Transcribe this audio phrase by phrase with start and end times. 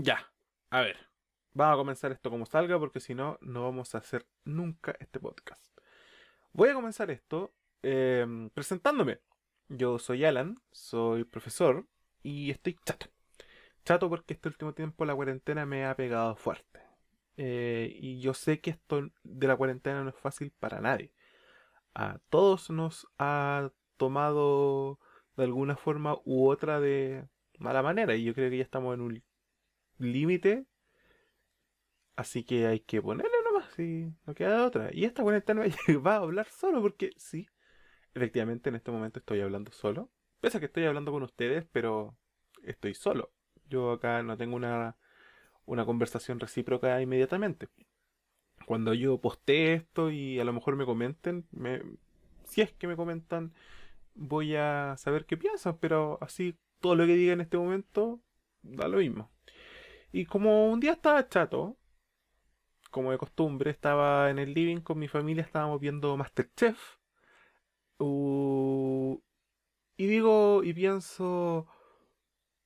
[0.00, 0.32] Ya,
[0.70, 0.96] a ver.
[1.54, 5.18] Vamos a comenzar esto como salga porque si no, no vamos a hacer nunca este
[5.18, 5.60] podcast.
[6.52, 9.18] Voy a comenzar esto em, presentándome.
[9.68, 11.84] Yo soy Alan, soy profesor
[12.22, 13.08] y estoy chato.
[13.84, 16.80] Chato porque este último tiempo la cuarentena me ha pegado fuerte.
[17.36, 21.12] Eh, y yo sé que esto de la cuarentena no es fácil para nadie.
[21.94, 25.00] A todos nos ha tomado
[25.36, 27.26] de alguna forma u otra de
[27.58, 28.14] mala manera.
[28.14, 29.22] Y yo creo que ya estamos en un
[29.98, 30.66] límite.
[32.16, 34.90] Así que hay que ponerle nomás, y no queda otra.
[34.92, 35.62] Y esta cuarentena
[36.06, 37.46] va a hablar solo porque sí,
[38.14, 40.10] efectivamente en este momento estoy hablando solo.
[40.40, 42.16] Pese a que estoy hablando con ustedes, pero
[42.62, 43.32] estoy solo.
[43.68, 44.96] Yo acá no tengo una,
[45.64, 47.68] una conversación recíproca inmediatamente.
[48.66, 51.82] Cuando yo postee esto y a lo mejor me comenten, me,
[52.44, 53.52] si es que me comentan,
[54.14, 58.20] voy a saber qué piensan, pero así todo lo que diga en este momento
[58.62, 59.30] da lo mismo.
[60.12, 61.76] Y como un día estaba chato,
[62.90, 66.96] como de costumbre, estaba en el living con mi familia, estábamos viendo Masterchef.
[67.98, 69.20] Uh,
[69.96, 71.66] y digo, y pienso,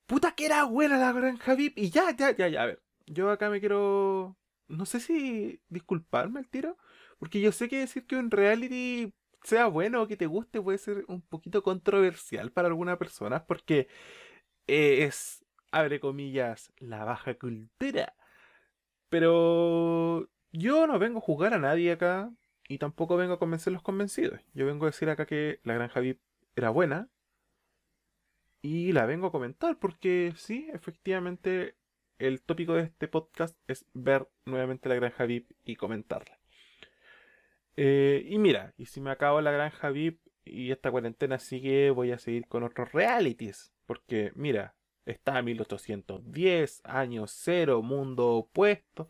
[0.05, 1.77] puta que era buena la granja VIP.
[1.77, 6.39] Y ya, ya, ya, ya, a ver, yo acá me quiero, no sé si disculparme
[6.39, 6.77] al tiro,
[7.19, 9.13] porque yo sé que decir que un reality
[9.43, 13.87] sea bueno o que te guste puede ser un poquito controversial para algunas personas, porque
[14.67, 15.42] es,
[15.73, 18.15] abre comillas, la baja cultura.
[19.09, 22.31] Pero yo no vengo a juzgar a nadie acá
[22.67, 24.39] y tampoco vengo a convencer los convencidos.
[24.53, 26.21] Yo vengo a decir acá que la granja VIP
[26.55, 27.09] era buena
[28.61, 31.75] y la vengo a comentar porque sí, efectivamente
[32.19, 36.39] el tópico de este podcast es ver nuevamente la granja VIP y comentarla.
[37.75, 42.11] Eh, y mira, y si me acabo la granja VIP y esta cuarentena sigue, voy
[42.11, 43.73] a seguir con otros realities.
[43.85, 44.75] Porque mira,
[45.05, 49.09] está 1810, año cero, mundo opuesto.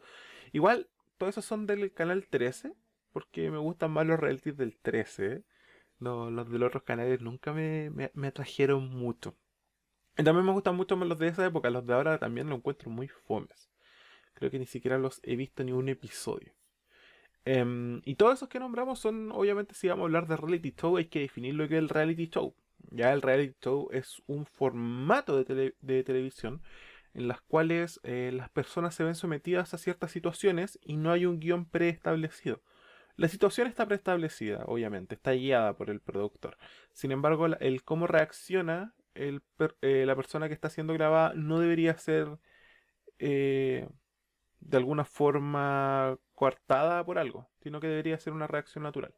[0.51, 2.73] Igual, todos esos son del canal 13,
[3.11, 5.43] porque me gustan más los realities del 13.
[5.99, 9.35] No, los de los otros canales nunca me, me, atrajeron mucho.
[10.17, 12.55] Y también me gustan mucho más los de esa época, los de ahora también lo
[12.55, 13.69] encuentro muy fomes.
[14.33, 16.53] Creo que ni siquiera los he visto ni un episodio.
[17.45, 20.97] Em, y todos esos que nombramos son, obviamente, si vamos a hablar de reality show,
[20.97, 22.55] hay que definir lo que es el reality show.
[22.91, 26.61] Ya el reality show es un formato de, televisión
[27.13, 31.25] en las cuales eh, las personas se ven sometidas a ciertas situaciones y no hay
[31.25, 32.61] un guion preestablecido.
[33.15, 36.57] La situación está preestablecida, obviamente, está guiada por el productor.
[36.93, 39.39] Sin embargo, el cómo reacciona eh,
[40.05, 42.39] la persona que está siendo grabada no debería ser
[43.19, 43.87] eh,
[44.59, 49.13] de alguna forma coartada por algo, sino que debería ser una reacción natural.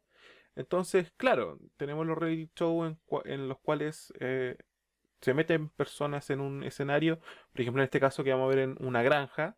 [0.56, 2.96] Entonces, claro, tenemos los reality shows
[3.26, 4.56] en, los cuales eh,
[5.20, 7.20] se meten personas en un escenario,
[7.52, 9.56] por ejemplo en este caso que vamos a ver en una granja,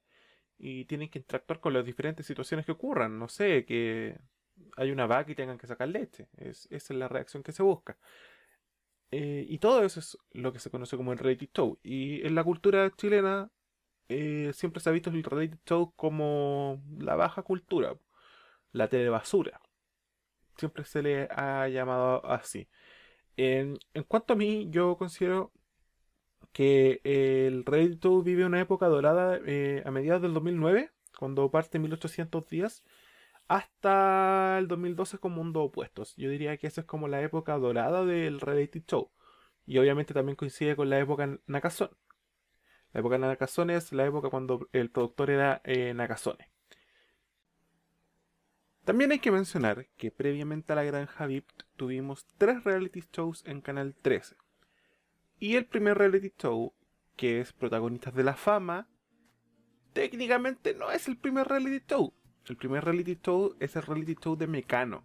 [0.58, 3.18] y tienen que interactuar con las diferentes situaciones que ocurran.
[3.18, 4.18] No sé, que
[4.76, 6.28] hay una vaca y tengan que sacar leche.
[6.36, 7.98] Es, esa es la reacción que se busca.
[9.10, 11.78] Eh, y todo eso es lo que se conoce como el reality show.
[11.82, 13.50] Y en la cultura chilena
[14.08, 17.96] eh, siempre se ha visto el reality show como la baja cultura,
[18.72, 19.60] la telebasura
[20.58, 22.68] siempre se le ha llamado así.
[23.36, 25.52] En, cuanto a mí, yo considero
[26.52, 32.84] que el Reddit vive una época dorada eh, a mediados del 2009, cuando parte 1810,
[33.48, 36.14] hasta el 2012 con Mundo Opuestos.
[36.16, 39.10] Yo diría que esa es como la época dorada del reality show.
[39.66, 41.92] Y obviamente también coincide con la época Nakazone.
[42.92, 46.50] La época Nakazone es la época cuando el productor era eh, Nakazone.
[48.88, 51.44] También hay que mencionar que previamente a la Granja VIP
[51.76, 54.34] tuvimos tres reality shows en Canal 13.
[55.38, 56.72] Y el primer reality show,
[57.14, 58.88] que es Protagonistas de la Fama,
[59.92, 62.14] técnicamente no es el primer reality show.
[62.46, 65.02] El primer reality show es el reality show de Mecano,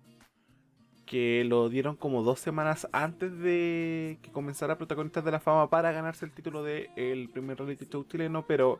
[1.05, 5.91] que lo dieron como dos semanas antes de que comenzara Protagonistas de la Fama para
[5.91, 8.79] ganarse el título de el primer reality show chileno, pero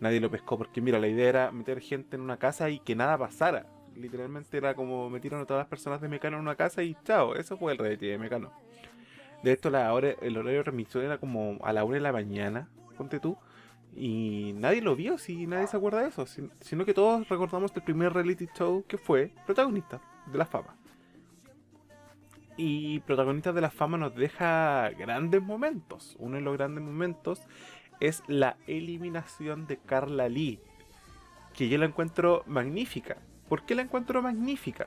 [0.00, 2.96] nadie lo pescó porque mira, la idea era meter gente en una casa y que
[2.96, 3.64] nada pasara
[3.96, 7.34] literalmente era como metieron a todas las personas de Mecano en una casa y chao,
[7.34, 8.52] eso fue el reality de Mecano.
[9.42, 12.68] De esto la hora, el horario de era como a la una de la mañana,
[12.96, 13.38] ponte tú,
[13.96, 17.82] y nadie lo vio, si nadie se acuerda de eso, sino que todos recordamos el
[17.82, 20.76] primer reality show que fue protagonista de la fama.
[22.56, 26.14] Y protagonista de la fama nos deja grandes momentos.
[26.18, 27.40] Uno de los grandes momentos
[28.00, 30.60] es la eliminación de Carla Lee,
[31.54, 33.16] que yo la encuentro magnífica.
[33.50, 34.86] ¿Por qué la encuentro magnífica?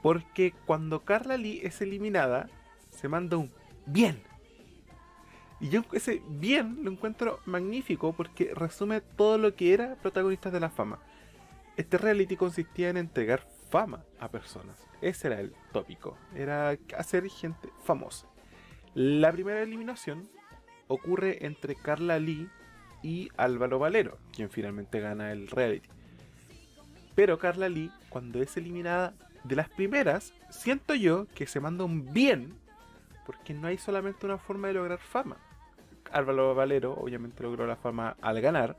[0.00, 2.48] Porque cuando Carla Lee es eliminada,
[2.90, 3.50] se manda un
[3.84, 4.22] bien.
[5.58, 10.60] Y yo ese bien lo encuentro magnífico porque resume todo lo que era protagonistas de
[10.60, 11.00] la fama.
[11.76, 14.86] Este reality consistía en entregar fama a personas.
[15.00, 16.16] Ese era el tópico.
[16.36, 18.28] Era hacer gente famosa.
[18.94, 20.30] La primera eliminación
[20.86, 22.48] ocurre entre Carla Lee
[23.02, 25.88] y Álvaro Valero, quien finalmente gana el reality.
[27.14, 29.14] Pero Carla Lee, cuando es eliminada
[29.44, 32.54] de las primeras, siento yo que se manda un bien,
[33.26, 35.36] porque no hay solamente una forma de lograr fama.
[36.12, 38.76] Álvaro Valero obviamente logró la fama al ganar,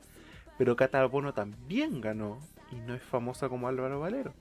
[0.58, 2.38] pero Cata Bono también ganó
[2.72, 4.32] y no es famosa como Álvaro Valero.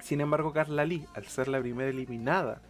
[0.00, 2.60] Sin embargo, Carla Lee, al ser la primera eliminada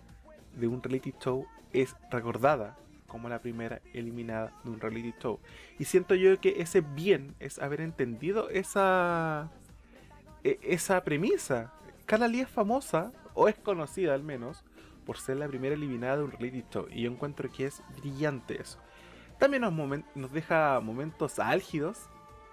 [0.55, 2.77] de un reality show, es recordada
[3.07, 5.39] como la primera eliminada de un reality show.
[5.79, 9.51] Y siento yo que ese bien es haber entendido esa,
[10.45, 11.73] e, esa premisa.
[12.07, 14.65] Carla Lee es famosa, o es conocida al menos,
[15.07, 16.87] por ser la primera eliminada de un reality show.
[16.91, 18.79] Y yo encuentro que es brillante eso.
[19.39, 19.63] También
[20.15, 21.99] nos, deja momentos álgidos.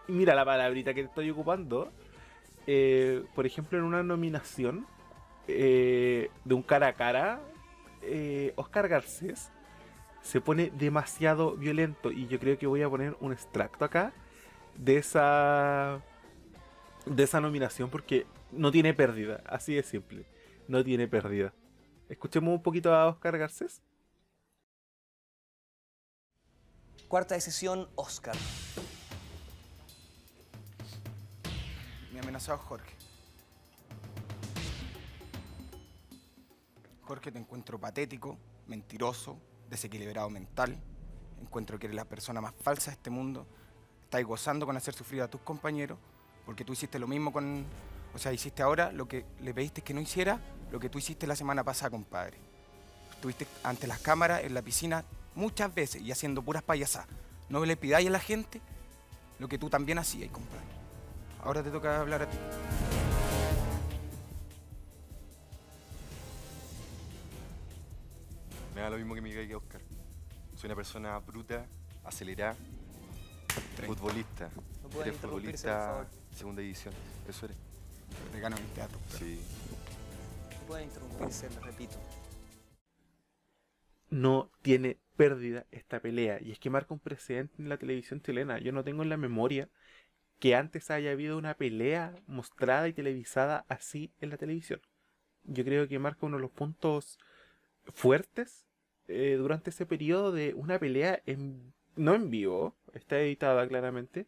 [0.07, 1.91] Mira la palabrita que estoy ocupando.
[2.65, 4.87] Eh, por ejemplo, en una nominación
[5.47, 7.41] eh, de un cara a cara,
[8.01, 9.51] eh, Oscar Garcés
[10.21, 12.11] se pone demasiado violento.
[12.11, 14.11] Y yo creo que voy a poner un extracto acá
[14.75, 16.01] de esa
[17.09, 20.25] de esa nominación porque no tiene pérdida, así de simple.
[20.67, 21.53] No tiene pérdida.
[22.07, 23.81] Escuchemos un poquito a Oscar Garcés.
[27.07, 28.35] Cuarta decisión, Oscar.
[32.13, 32.93] Mi amenazado Jorge.
[37.01, 40.79] Jorge, te encuentro patético, mentiroso, desequilibrado mental.
[41.41, 43.47] Encuentro que eres la persona más falsa de este mundo.
[44.03, 45.97] Estás gozando con hacer sufrir a tus compañeros,
[46.49, 47.63] porque tú hiciste lo mismo con.
[48.11, 50.39] O sea, hiciste ahora lo que le pediste que no hiciera,
[50.71, 52.39] lo que tú hiciste la semana pasada, compadre.
[53.11, 55.05] Estuviste ante las cámaras en la piscina
[55.35, 57.05] muchas veces y haciendo puras payasas.
[57.49, 58.61] No le pidáis a la gente
[59.37, 60.65] lo que tú también hacías, compadre.
[61.43, 62.37] Ahora te toca hablar a ti.
[68.73, 69.81] Me da lo mismo que me diga que Oscar.
[70.55, 71.67] Soy una persona bruta,
[72.03, 72.55] acelerada,
[73.85, 74.49] futbolista.
[74.91, 76.18] No eres interrumpirse, por futbolista favor.
[76.35, 76.93] Segunda división.
[77.27, 77.57] Eso eres.
[78.31, 78.97] Te gano en el teatro.
[79.11, 79.39] pero- Sí.
[80.51, 81.97] No puede interrumpirse, le repito.
[84.11, 86.39] no tiene pérdida esta pelea.
[86.41, 88.57] Y es que marca un precedente en la televisión chilena.
[88.59, 89.69] Yo no tengo en la memoria
[90.39, 94.81] que antes haya habido una pelea mostrada y televisada así en la televisión.
[95.43, 97.19] Yo creo que marca uno de los puntos
[97.93, 98.65] fuertes
[99.07, 104.27] eh, durante ese periodo de una pelea en, no en vivo, está editada claramente,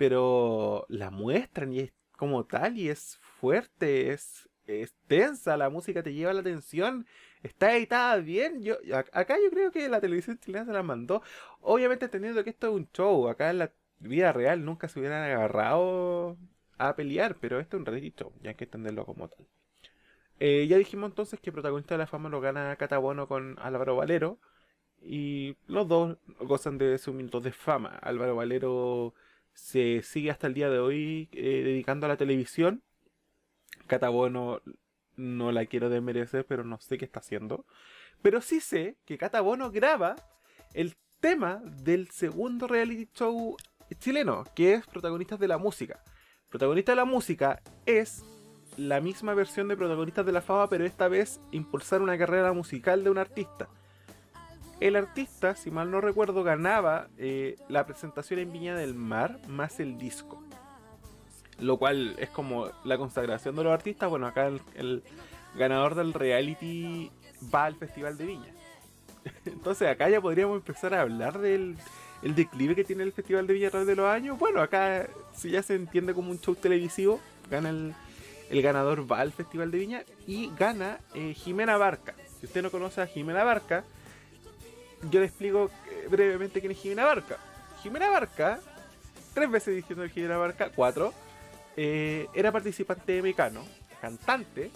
[0.00, 6.02] pero la muestran y es como tal y es fuerte, es, es tensa, la música
[6.02, 7.06] te lleva la atención,
[7.42, 8.62] está editada bien.
[8.62, 11.22] Yo, ac- acá yo creo que la televisión chilena se la mandó,
[11.60, 15.22] obviamente entendiendo que esto es un show, acá en la vida real nunca se hubieran
[15.22, 16.38] agarrado
[16.78, 19.46] a pelear, pero esto es un reality ya hay que entenderlo como tal.
[20.38, 24.38] Eh, ya dijimos entonces que protagonista de la fama lo gana Catabono con Álvaro Valero.
[25.02, 27.90] Y los dos gozan de sus minutos de fama.
[28.02, 29.14] Álvaro Valero
[29.60, 32.82] se sigue hasta el día de hoy eh, dedicando a la televisión.
[33.86, 34.62] Catabono
[35.16, 37.66] no la quiero desmerecer, pero no sé qué está haciendo.
[38.22, 40.16] Pero sí sé que Catabono graba
[40.72, 43.56] el tema del segundo reality show
[43.98, 46.02] chileno, que es Protagonistas de la Música.
[46.48, 48.24] Protagonista de la Música es
[48.76, 53.04] la misma versión de Protagonistas de la Fama, pero esta vez impulsar una carrera musical
[53.04, 53.68] de un artista.
[54.80, 59.78] El artista, si mal no recuerdo, ganaba eh, la presentación en Viña del Mar más
[59.78, 60.42] el disco.
[61.58, 64.08] Lo cual es como la consagración de los artistas.
[64.08, 65.02] Bueno, acá el, el
[65.54, 67.10] ganador del reality
[67.54, 68.54] va al Festival de Viña.
[69.44, 71.76] Entonces acá ya podríamos empezar a hablar del
[72.22, 74.38] el declive que tiene el Festival de Viña a través de los años.
[74.38, 77.20] Bueno, acá si ya se entiende como un show televisivo,
[77.50, 77.94] gana el,
[78.50, 82.14] el ganador va al Festival de Viña y gana eh, Jimena Barca.
[82.38, 83.84] Si usted no conoce a Jimena Barca,
[85.10, 87.38] yo le explico eh, brevemente quién es Jimena Barca.
[87.82, 88.60] Jimena Barca,
[89.34, 91.14] tres veces diciendo Jimena Barca, cuatro,
[91.76, 93.64] eh, era participante de Mecano,
[94.00, 94.70] cantante,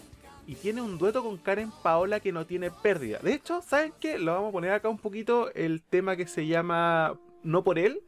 [0.46, 3.18] y tiene un dueto con Karen Paola que no tiene pérdida.
[3.22, 4.18] De hecho, ¿saben qué?
[4.18, 8.02] Lo vamos a poner acá un poquito el tema que se llama No por él,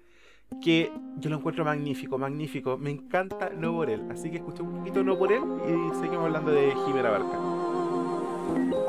[0.63, 2.77] que yo lo encuentro magnífico, magnífico.
[2.77, 4.03] Me encanta No por él.
[4.11, 8.86] Así que escuché un poquito No por él y seguimos hablando de Jimena Barca.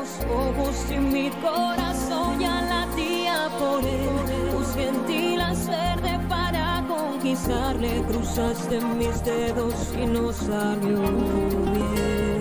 [0.00, 4.08] Los ojos y mi corazón ya latía por él.
[4.56, 6.82] Busqué en ti las verde para
[7.22, 11.00] besarle, cruzaste mis dedos y no salió
[11.74, 12.40] bien.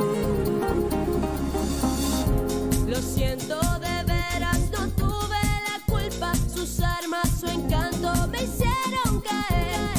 [2.87, 6.33] Lo siento de veras, no tuve la culpa.
[6.55, 9.98] Sus armas, su encanto me hicieron caer.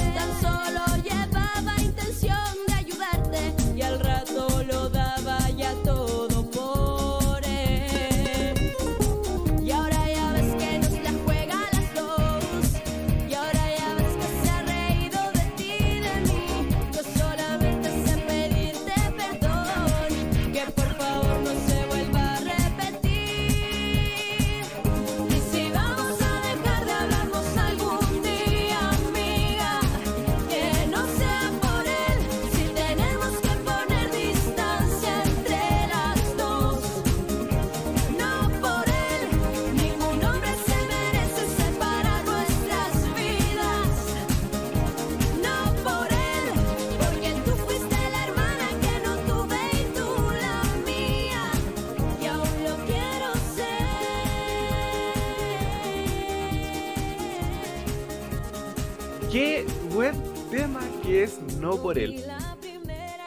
[61.17, 62.23] Es No por él.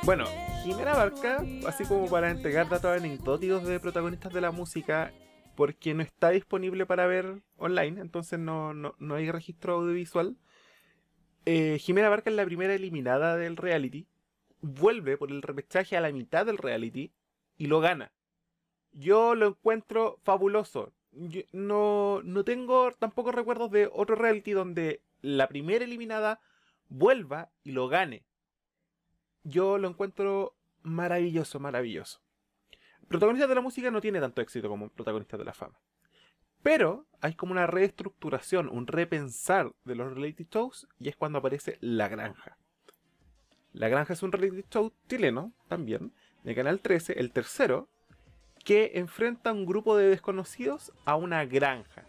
[0.03, 0.25] Bueno,
[0.63, 5.13] Jimena Barca, así como para entregar datos anecdóticos de protagonistas de la música,
[5.55, 10.37] porque no está disponible para ver online, entonces no, no, no hay registro audiovisual.
[11.45, 14.07] Eh, Jimena Barca es la primera eliminada del reality,
[14.61, 17.11] vuelve por el repechaje a la mitad del reality
[17.57, 18.13] y lo gana.
[18.93, 20.93] Yo lo encuentro fabuloso.
[21.51, 26.39] No, no tengo tampoco recuerdos de otro reality donde la primera eliminada
[26.89, 28.25] vuelva y lo gane.
[29.43, 32.21] Yo lo encuentro maravilloso, maravilloso.
[33.07, 35.79] Protagonistas de la música no tiene tanto éxito como protagonistas de la fama.
[36.61, 41.77] Pero hay como una reestructuración, un repensar de los reality shows y es cuando aparece
[41.81, 42.57] La Granja.
[43.73, 46.13] La Granja es un reality show chileno también,
[46.43, 47.89] de Canal 13, el tercero,
[48.63, 52.05] que enfrenta a un grupo de desconocidos a una granja.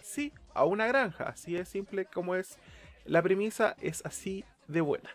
[0.00, 2.58] Sí, a una granja, así de simple como es.
[3.04, 5.10] La premisa es así de buena.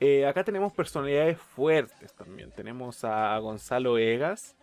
[0.00, 2.50] Eh, acá tenemos personalidades fuertes también.
[2.50, 4.56] Tenemos a Gonzalo Egas,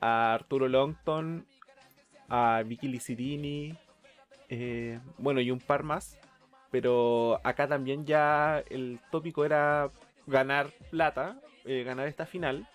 [0.00, 1.44] a Arturo Longton,
[2.28, 3.76] a Vicky Licirini,
[4.48, 6.18] eh, bueno, y un par más.
[6.70, 9.90] Pero acá también ya el tópico era
[10.26, 12.68] ganar plata, eh, ganar esta final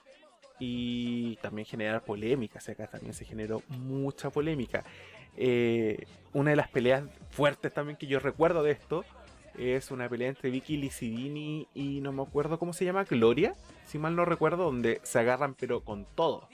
[0.62, 2.70] y también generar polémicas.
[2.70, 4.84] Acá también se generó mucha polémica.
[5.36, 9.04] Eh, una de las peleas fuertes también que yo recuerdo de esto
[9.58, 13.56] es una pelea entre Vicky Licidini y no me acuerdo cómo se llama, Gloria,
[13.88, 16.48] si mal no recuerdo, donde se agarran pero con todo.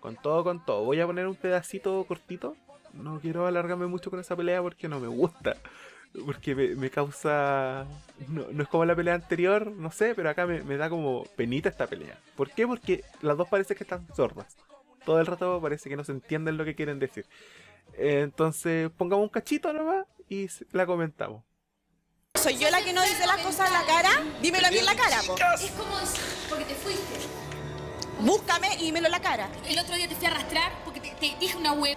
[0.00, 0.84] Con todo, con todo.
[0.84, 2.56] Voy a poner un pedacito cortito.
[2.92, 5.56] No quiero alargarme mucho con esa pelea porque no me gusta.
[6.24, 7.86] Porque me, me causa...
[8.28, 11.24] No, no es como la pelea anterior, no sé, pero acá me, me da como
[11.36, 12.18] penita esta pelea.
[12.36, 12.66] ¿Por qué?
[12.66, 14.56] Porque las dos parece que están sordas.
[15.04, 17.26] Todo el rato parece que no se entienden lo que quieren decir.
[17.96, 21.42] Entonces, pongamos un cachito nomás y la comentamos.
[22.34, 24.10] ¿Soy yo la que no dice las cosas en la cara?
[24.42, 25.36] Dímelo a mí en la cara, po.
[25.36, 27.14] Es como decir, porque te fuiste.
[28.20, 29.48] Búscame y dímelo en la cara.
[29.68, 31.96] El otro día te fui a arrastrar porque te, te dije una web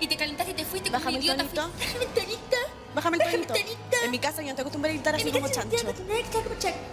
[0.00, 1.44] y te calentaste y te fuiste como Bájame un idiota.
[1.54, 2.56] Bájame el tonito.
[2.94, 3.96] Bájame el Bájame tonito.
[4.04, 5.76] En mi casa yo no te acostumbré a gritar así como chancho.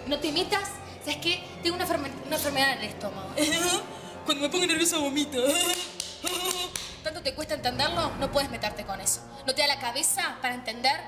[0.07, 0.69] No te metas.
[1.03, 1.43] ¿Sabes qué?
[1.63, 3.29] Tengo una, una enfermedad en el estómago.
[4.25, 5.43] Cuando me pongo nerviosa vomito.
[7.03, 8.11] ¿Tanto te cuesta entenderlo?
[8.19, 9.21] No puedes meterte con eso.
[9.47, 10.99] ¿No te da la cabeza para entender?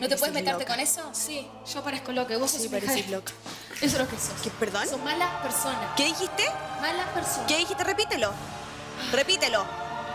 [0.00, 1.10] ¿No te puedes meterte con eso?
[1.12, 2.36] Sí, yo parezco loca.
[2.38, 2.68] Vos Sí,
[3.08, 3.32] loca.
[3.80, 4.34] Eso es lo que sos.
[4.42, 4.88] ¿Qué, perdón?
[4.88, 5.94] Sos mala persona.
[5.96, 6.44] ¿Qué dijiste?
[6.80, 7.46] Mala persona.
[7.46, 7.84] ¿Qué dijiste?
[7.84, 8.32] Repítelo.
[9.12, 9.64] Repítelo.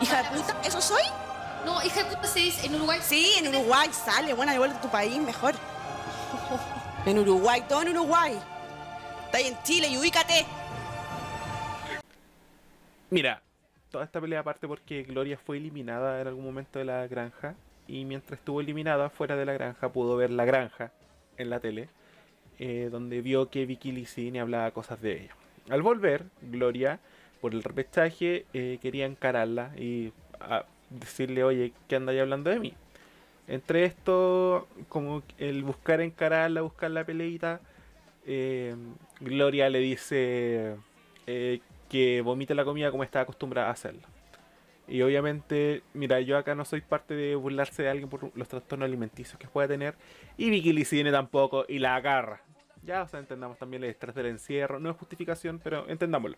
[0.01, 0.57] ¿Hija de puta?
[0.65, 1.03] ¿Eso soy?
[1.65, 2.99] No, hija de puta se dice en Uruguay.
[3.01, 4.33] Sí, en Uruguay sale.
[4.33, 5.53] Buena, devuelve a tu país mejor.
[7.05, 8.39] En Uruguay, todo en Uruguay.
[9.25, 10.45] Está ahí en Chile y ubícate.
[13.09, 13.41] Mira,
[13.91, 17.55] toda esta pelea aparte porque Gloria fue eliminada en algún momento de la granja
[17.89, 20.93] y mientras estuvo eliminada fuera de la granja pudo ver la granja
[21.37, 21.89] en la tele
[22.59, 25.35] eh, donde vio que Vicky Licini hablaba cosas de ella.
[25.69, 26.99] Al volver, Gloria,
[27.41, 30.65] por el repechaje, eh, quería encararla y a
[30.99, 32.73] decirle, oye, ¿qué andáis hablando de mí?
[33.47, 37.59] Entre esto, como el buscar encararla, buscar la peleita,
[38.25, 38.75] eh,
[39.19, 40.75] Gloria le dice
[41.27, 41.59] eh,
[41.89, 44.01] que vomite la comida como está acostumbrada a hacerlo.
[44.87, 48.85] Y obviamente, mira, yo acá no soy parte de burlarse de alguien por los trastornos
[48.87, 49.95] alimenticios que pueda tener.
[50.37, 52.41] Y Vicky Licine tampoco, y la agarra.
[52.85, 54.79] Ya, o sea, entendamos también el estrés del encierro.
[54.79, 56.37] No es justificación, pero entendámoslo.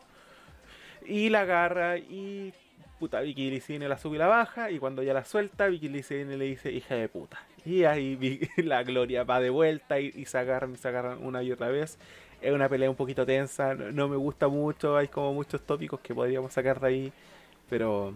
[1.06, 2.54] Y la agarra y
[3.00, 6.38] puta, Vicky Licine la sube y la baja, y cuando ya la suelta, Vicky Licine
[6.38, 7.40] le dice, hija de puta.
[7.66, 11.44] Y ahí la Gloria va de vuelta y, y se agarran y se agarran una
[11.44, 11.98] y otra vez.
[12.42, 16.00] Es una pelea un poquito tensa, no, no me gusta mucho, hay como muchos tópicos
[16.02, 17.14] que podríamos sacar de ahí,
[17.70, 18.14] pero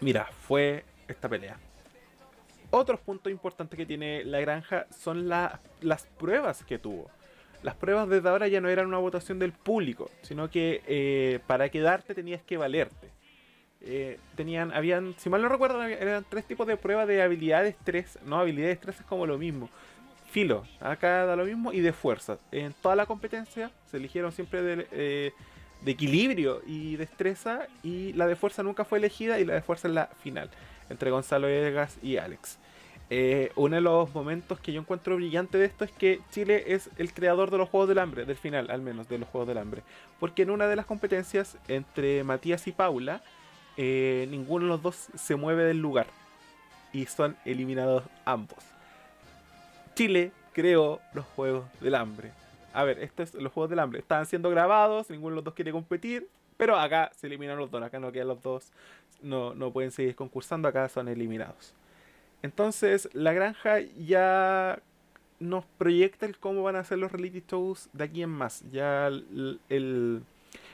[0.00, 1.56] mira, fue esta pelea.
[2.70, 7.10] Otros puntos importantes que tiene la granja son la- las pruebas que tuvo.
[7.62, 11.68] Las pruebas desde ahora ya no eran una votación del público, sino que eh, para
[11.68, 13.08] quedarte tenías que valerte.
[13.82, 18.18] Eh, tenían, habían, si mal no recuerdo, eran tres tipos de pruebas de habilidades, tres,
[18.24, 19.68] no, habilidades tres es como lo mismo.
[20.30, 22.38] Filo, acá da lo mismo, y de fuerza.
[22.50, 25.32] En toda la competencia se eligieron siempre de, eh,
[25.84, 29.94] equilibrio y destreza, y la de fuerza nunca fue elegida, y la de fuerza es
[29.94, 30.50] la final,
[30.90, 32.58] entre Gonzalo Vegas y Alex.
[33.08, 36.90] Eh, uno de los momentos que yo encuentro brillante de esto es que Chile es
[36.98, 39.58] el creador de los Juegos del Hambre, del final al menos, de los Juegos del
[39.58, 39.82] Hambre.
[40.18, 43.22] Porque en una de las competencias entre Matías y Paula,
[43.76, 46.06] eh, ninguno de los dos se mueve del lugar.
[46.92, 48.58] Y son eliminados ambos.
[49.94, 52.32] Chile creó los Juegos del Hambre.
[52.72, 54.00] A ver, esto es los Juegos del Hambre.
[54.00, 56.28] Estaban siendo grabados, ninguno de los dos quiere competir.
[56.56, 58.70] Pero acá se eliminan los dos, acá no quedan los dos.
[59.22, 61.74] No, no pueden seguir concursando, acá son eliminados.
[62.42, 64.78] Entonces, la granja ya
[65.38, 68.62] nos proyecta el cómo van a ser los reality shows de aquí en más.
[68.70, 70.22] Ya el, el-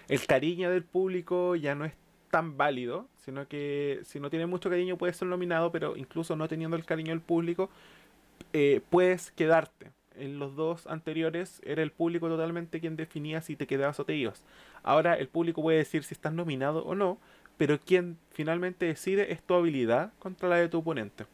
[0.09, 1.94] el cariño del público ya no es
[2.32, 6.48] tan válido, sino que si no tiene mucho cariño puedes ser nominado, pero incluso no
[6.48, 7.68] teniendo el cariño del público,
[8.54, 9.92] eh, puedes quedarte.
[10.16, 14.16] En los dos anteriores era el público totalmente quien definía si te quedabas o te
[14.16, 14.44] ibas.
[14.82, 17.18] Ahora el público puede decir si estás nominado o no,
[17.58, 21.26] pero quien finalmente decide es tu habilidad contra la de tu oponente.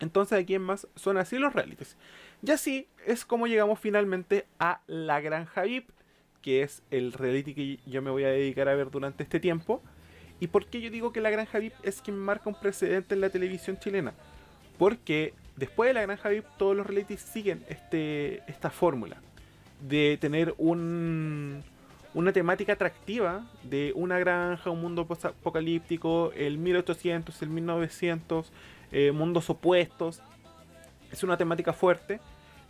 [0.00, 1.98] Entonces aquí en más son así los realities.
[2.42, 5.90] Y así es como llegamos finalmente a La Granja VIP,
[6.40, 9.82] que es el reality que yo me voy a dedicar a ver durante este tiempo.
[10.40, 13.20] ¿Y por qué yo digo que La Granja VIP es quien marca un precedente en
[13.20, 14.12] la televisión chilena?
[14.78, 19.16] Porque después de La Granja VIP todos los realities siguen este, esta fórmula
[19.80, 21.62] de tener un,
[22.14, 28.52] una temática atractiva de una granja, un mundo apocalíptico, el 1800, el 1900,
[28.92, 30.22] eh, mundos opuestos.
[31.12, 32.20] Es una temática fuerte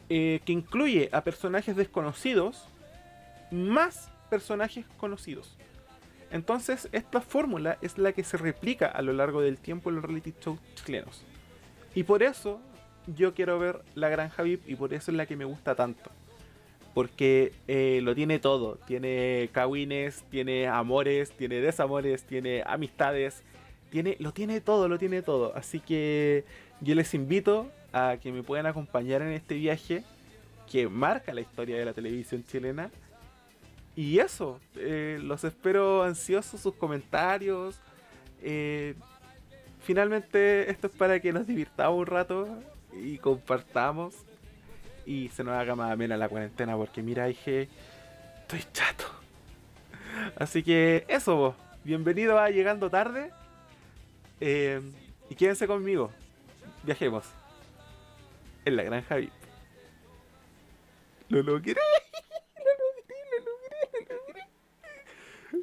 [0.09, 2.69] eh, que incluye a personajes desconocidos
[3.51, 5.57] más personajes conocidos.
[6.31, 10.05] Entonces, esta fórmula es la que se replica a lo largo del tiempo en los
[10.05, 11.25] reality shows chilenos.
[11.95, 12.61] Y por eso
[13.07, 16.11] yo quiero ver La Granja VIP y por eso es la que me gusta tanto.
[16.95, 18.79] Porque eh, lo tiene todo.
[18.87, 23.43] Tiene cagüines, tiene amores, tiene desamores, tiene amistades.
[23.91, 25.55] Tiene, lo tiene todo, lo tiene todo.
[25.55, 26.45] Así que
[26.81, 30.05] yo les invito a que me puedan acompañar en este viaje
[30.71, 32.91] que marca la historia de la televisión chilena.
[33.97, 37.81] Y eso, eh, los espero ansiosos sus comentarios.
[38.43, 38.95] Eh,
[39.81, 42.47] finalmente esto es para que nos divirtamos un rato
[42.93, 44.15] y compartamos
[45.07, 47.71] y se nos haga más amena la cuarentena porque mira, dije,
[48.43, 49.07] estoy chato.
[50.39, 51.55] Así que eso, vos.
[51.83, 53.31] bienvenido a Llegando Tarde
[54.41, 54.83] eh,
[55.31, 56.11] y quédense conmigo.
[56.83, 57.25] Viajemos
[58.67, 59.33] en la granja VIP.
[61.31, 61.77] ¿Lo logré?